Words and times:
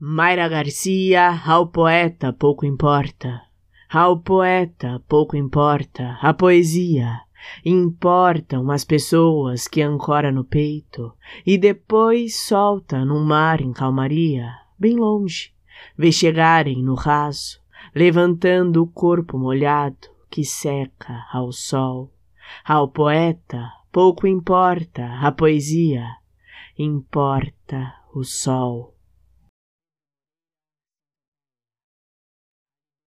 Mayra 0.00 0.48
Garcia, 0.48 1.42
ao 1.44 1.66
poeta 1.66 2.32
pouco 2.32 2.64
importa. 2.64 3.42
Ao 3.90 4.16
poeta 4.16 5.02
pouco 5.08 5.36
importa 5.36 6.16
a 6.22 6.32
poesia. 6.32 7.20
Importam 7.64 8.70
as 8.70 8.84
pessoas 8.84 9.66
que 9.66 9.82
ancora 9.82 10.30
no 10.30 10.44
peito 10.44 11.12
e 11.44 11.58
depois 11.58 12.46
solta 12.46 13.04
num 13.04 13.24
mar 13.24 13.60
em 13.60 13.72
calmaria, 13.72 14.54
bem 14.78 14.94
longe, 14.94 15.52
vê 15.96 16.12
chegarem 16.12 16.80
no 16.80 16.94
raso, 16.94 17.60
levantando 17.92 18.80
o 18.80 18.86
corpo 18.86 19.36
molhado 19.36 20.06
que 20.30 20.44
seca 20.44 21.26
ao 21.32 21.50
sol. 21.50 22.12
Ao 22.64 22.86
poeta 22.86 23.68
pouco 23.90 24.28
importa 24.28 25.18
a 25.20 25.32
poesia, 25.32 26.06
importa 26.78 27.94
o 28.14 28.22
sol. 28.22 28.94